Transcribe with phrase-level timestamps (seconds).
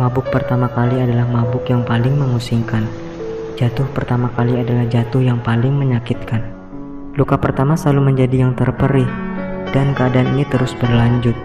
[0.00, 2.88] Mabuk pertama kali adalah mabuk yang paling memusingkan.
[3.60, 6.40] Jatuh pertama kali adalah jatuh yang paling menyakitkan.
[7.12, 9.04] Luka pertama selalu menjadi yang terperih,
[9.76, 11.36] dan keadaan ini terus berlanjut.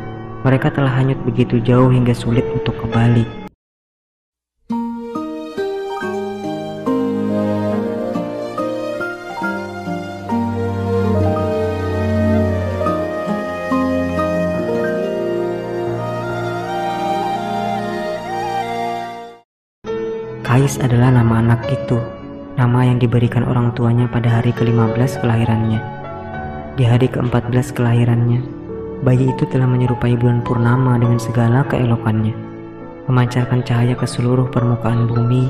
[0.47, 3.47] Mereka telah hanyut begitu jauh hingga sulit untuk kembali.
[20.67, 21.95] Kais adalah nama anak itu,
[22.59, 25.80] nama yang diberikan orang tuanya pada hari ke-15 kelahirannya.
[26.76, 28.43] Di hari ke-14 kelahirannya,
[28.99, 32.35] bayi itu telah menyerupai bulan purnama dengan segala keelokannya,
[33.07, 35.48] memancarkan cahaya ke seluruh permukaan bumi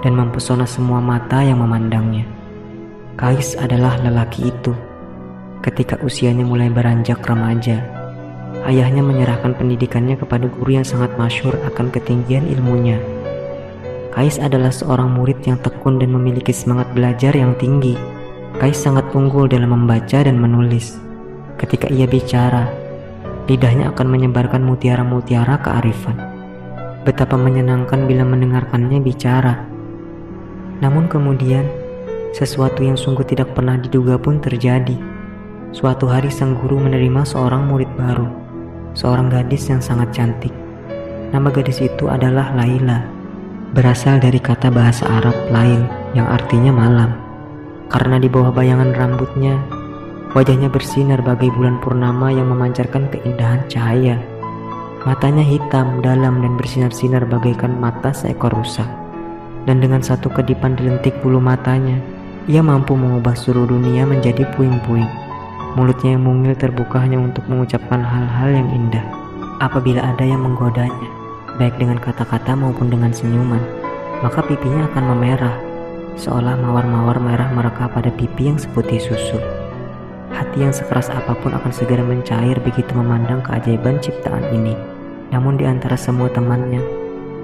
[0.00, 2.24] dan mempesona semua mata yang memandangnya.
[3.20, 4.72] Kais adalah lelaki itu.
[5.60, 7.84] Ketika usianya mulai beranjak remaja,
[8.64, 12.96] ayahnya menyerahkan pendidikannya kepada guru yang sangat masyur akan ketinggian ilmunya
[14.14, 17.98] Kais adalah seorang murid yang tekun dan memiliki semangat belajar yang tinggi.
[18.62, 20.94] Kais sangat unggul dalam membaca dan menulis.
[21.58, 22.70] Ketika ia bicara,
[23.50, 26.14] lidahnya akan menyebarkan mutiara-mutiara kearifan.
[27.02, 29.66] Betapa menyenangkan bila mendengarkannya bicara.
[30.78, 31.66] Namun kemudian,
[32.30, 34.94] sesuatu yang sungguh tidak pernah diduga pun terjadi.
[35.74, 38.30] Suatu hari sang guru menerima seorang murid baru,
[38.94, 40.54] seorang gadis yang sangat cantik.
[41.34, 43.13] Nama gadis itu adalah Laila
[43.74, 47.10] berasal dari kata bahasa Arab lain yang artinya malam.
[47.90, 49.58] Karena di bawah bayangan rambutnya,
[50.30, 54.22] wajahnya bersinar bagai bulan purnama yang memancarkan keindahan cahaya.
[55.02, 58.86] Matanya hitam, dalam, dan bersinar-sinar bagaikan mata seekor rusa.
[59.66, 61.98] Dan dengan satu kedipan di lentik bulu matanya,
[62.46, 65.10] ia mampu mengubah seluruh dunia menjadi puing-puing.
[65.74, 69.02] Mulutnya yang mungil terbuka hanya untuk mengucapkan hal-hal yang indah.
[69.58, 71.10] Apabila ada yang menggodanya,
[71.56, 73.62] baik dengan kata-kata maupun dengan senyuman,
[74.22, 75.56] maka pipinya akan memerah,
[76.18, 79.38] seolah mawar-mawar merah mereka pada pipi yang seputih susu.
[80.34, 84.74] Hati yang sekeras apa pun akan segera mencair begitu memandang keajaiban ciptaan ini.
[85.30, 86.82] Namun di antara semua temannya,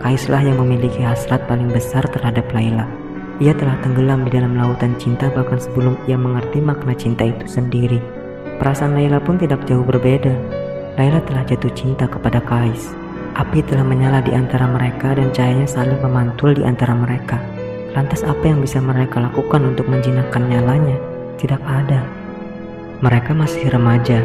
[0.00, 2.88] Kaislah yang memiliki hasrat paling besar terhadap Laila.
[3.36, 8.00] Ia telah tenggelam di dalam lautan cinta bahkan sebelum ia mengerti makna cinta itu sendiri.
[8.56, 10.32] Perasaan Laila pun tidak jauh berbeda.
[10.96, 12.99] Laila telah jatuh cinta kepada Kais.
[13.40, 17.40] Api telah menyala di antara mereka dan cahayanya saling memantul di antara mereka.
[17.96, 21.00] Lantas apa yang bisa mereka lakukan untuk menjinakkan nyalanya?
[21.40, 22.04] Tidak ada.
[23.00, 24.20] Mereka masih remaja,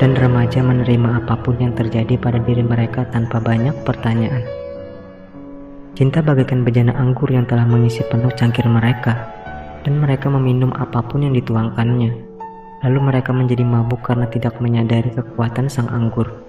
[0.00, 4.48] dan remaja menerima apa pun yang terjadi pada diri mereka tanpa banyak pertanyaan.
[5.92, 9.28] Cinta bagaikan bejana anggur yang telah mengisi penuh cangkir mereka,
[9.84, 12.16] dan mereka meminum apa pun yang dituangkannya.
[12.80, 16.45] Lalu mereka menjadi mabuk karena tidak menyadari kekuatan sang anggur.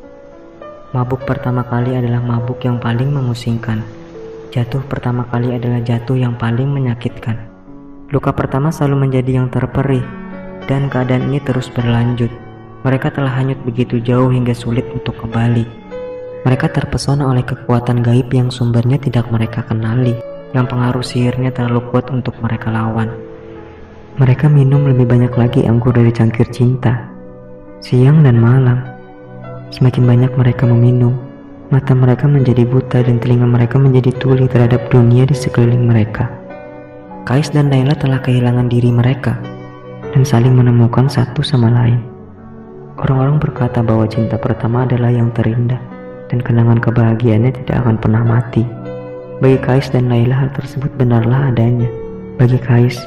[0.95, 3.83] Mabuk pertama kali adalah mabuk yang paling memusingkan.
[4.55, 7.35] Jatuh pertama kali adalah jatuh yang paling menyakitkan.
[8.07, 9.99] Luka pertama selalu menjadi yang terperih,
[10.63, 12.31] dan keadaan ini terus berlanjut.
[12.87, 15.67] Mereka telah hanyut begitu jauh hingga sulit untuk kembali.
[16.47, 20.15] Mereka terpesona oleh kekuatan gaib yang sumbernya tidak mereka kenali,
[20.55, 23.11] yang pengaruh sihirnya terlalu kuat untuk mereka lawan.
[24.23, 27.11] Mereka minum lebih banyak lagi anggur dari cangkir cinta,
[27.83, 28.96] siang dan malam
[29.77, 31.13] Semakin banyak mereka meminum,
[31.69, 36.33] mata mereka menjadi buta dan telinga mereka menjadi tuli terhadap dunia di sekeliling mereka.
[37.29, 39.37] Kais dan Naila telah kehilangan diri mereka
[40.17, 42.01] dan saling menemukan satu sama lain.
[42.97, 45.77] Orang-orang berkata bahwa cinta pertama adalah yang terindah
[46.33, 48.65] dan kenangan kebahagiaannya tidak akan pernah mati.
[49.45, 51.85] Bagi Kais dan Laila hal tersebut benarlah adanya.
[52.41, 52.97] Bagi Kais,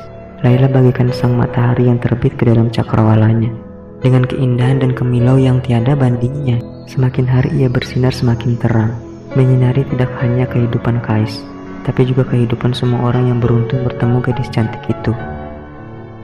[0.47, 3.70] Laila bagikan sang matahari yang terbit ke dalam cakrawalanya
[4.01, 6.61] dengan keindahan dan kemilau yang tiada bandingnya.
[6.91, 8.99] Semakin hari ia bersinar semakin terang,
[9.39, 11.45] menyinari tidak hanya kehidupan Kais,
[11.87, 15.15] tapi juga kehidupan semua orang yang beruntung bertemu gadis cantik itu.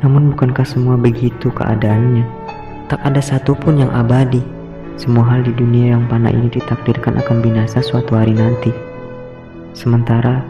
[0.03, 2.27] Namun bukankah semua begitu keadaannya?
[2.91, 4.43] Tak ada satupun yang abadi.
[4.97, 8.73] Semua hal di dunia yang panah ini ditakdirkan akan binasa suatu hari nanti.
[9.77, 10.41] Sementara,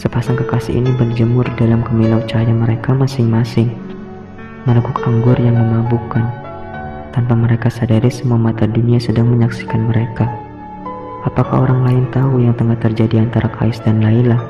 [0.00, 3.68] sepasang kekasih ini berjemur dalam kemilau cahaya mereka masing-masing,
[4.64, 6.41] meneguk anggur yang memabukkan
[7.12, 10.26] tanpa mereka sadari semua mata dunia sedang menyaksikan mereka.
[11.22, 14.40] Apakah orang lain tahu yang tengah terjadi antara Kais dan Laila?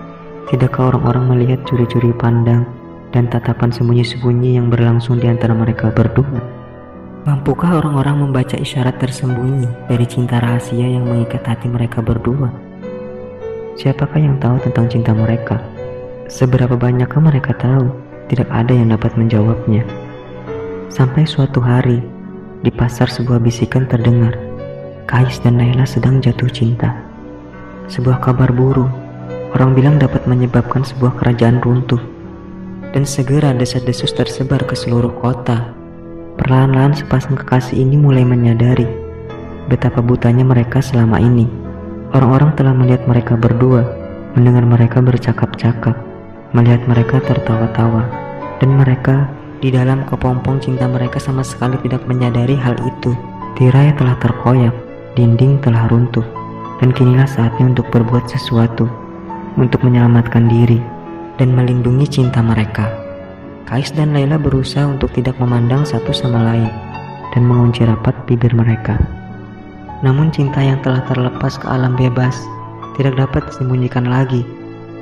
[0.49, 2.65] Tidakkah orang-orang melihat curi-curi pandang
[3.13, 6.63] dan tatapan sembunyi-sembunyi yang berlangsung di antara mereka berdua?
[7.23, 12.51] Mampukah orang-orang membaca isyarat tersembunyi dari cinta rahasia yang mengikat hati mereka berdua?
[13.79, 15.63] Siapakah yang tahu tentang cinta mereka?
[16.27, 17.93] Seberapa banyakkah mereka tahu?
[18.27, 19.85] Tidak ada yang dapat menjawabnya.
[20.89, 22.01] Sampai suatu hari,
[22.63, 24.39] di pasar sebuah bisikan terdengar.
[25.11, 26.95] Kais dan Naila sedang jatuh cinta.
[27.91, 28.89] sebuah kabar buruk.
[29.53, 32.01] Orang bilang dapat menyebabkan sebuah kerajaan runtuh.
[32.95, 35.75] Dan segera desas-desus tersebar ke seluruh kota.
[36.41, 39.03] Perlahan-lahan sepasang kekasih ini mulai menyadari
[39.71, 41.47] betapa butanya mereka selama ini.
[42.13, 43.87] Orang-orang telah melihat mereka berdua,
[44.35, 45.97] mendengar mereka bercakap-cakap,
[46.53, 48.05] melihat mereka tertawa-tawa,
[48.61, 49.31] dan mereka
[49.63, 53.15] di dalam kepompong cinta mereka sama sekali tidak menyadari hal itu.
[53.55, 54.75] Tirai telah terkoyak,
[55.15, 56.27] dinding telah runtuh,
[56.83, 58.91] dan kinilah saatnya untuk berbuat sesuatu,
[59.55, 60.83] untuk menyelamatkan diri,
[61.39, 62.91] dan melindungi cinta mereka.
[63.71, 66.69] Kais dan Laila berusaha untuk tidak memandang satu sama lain,
[67.31, 68.99] dan mengunci rapat bibir mereka.
[70.03, 72.35] Namun cinta yang telah terlepas ke alam bebas,
[72.99, 74.43] tidak dapat disembunyikan lagi.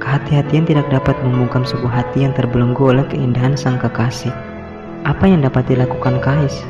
[0.04, 4.49] Kehati-hatian tidak dapat membungkam sebuah hati yang terbelenggu oleh keindahan sang kekasih.
[5.08, 6.60] Apa yang dapat dilakukan Kais?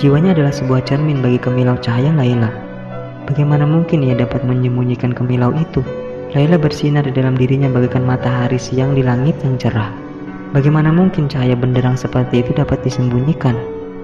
[0.00, 2.48] Jiwanya adalah sebuah cermin bagi kemilau cahaya Laila.
[3.28, 5.84] Bagaimana mungkin ia dapat menyembunyikan kemilau itu?
[6.32, 9.92] Laila bersinar di dalam dirinya bagaikan matahari siang di langit yang cerah.
[10.56, 13.52] Bagaimana mungkin cahaya benderang seperti itu dapat disembunyikan?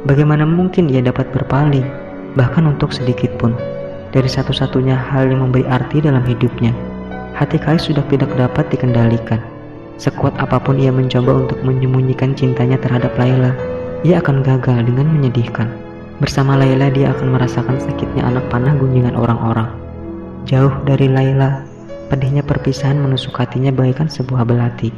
[0.05, 1.85] Bagaimana mungkin ia dapat berpaling,
[2.37, 3.57] bahkan untuk sedikit pun,
[4.13, 6.77] dari satu-satunya hal yang memberi arti dalam hidupnya?
[7.33, 9.52] Hati Kais sudah tidak dapat dikendalikan.
[10.03, 13.55] Sekuat apa pun ia mencoba untuk menyembunyikan cintanya terhadap Laila,
[14.03, 15.71] ia akan gagal dengan menyedihkan.
[16.19, 19.71] Bersama Laila dia akan merasakan sakitnya anak panah gunjingan orang-orang.
[20.43, 21.63] Jauh dari Laila,
[22.11, 24.91] pedihnya perpisahan menusuk hatinya bagaikan sebuah belati.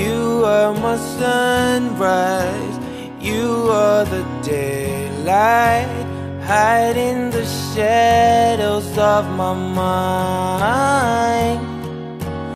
[0.00, 2.80] You are my sunrise,
[3.20, 6.01] you are the daylight
[6.42, 11.71] hide in the shadows of my mind